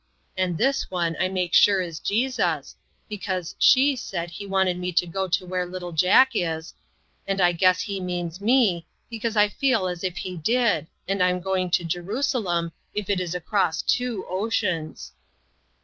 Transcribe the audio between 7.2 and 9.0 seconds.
and I guess he means me,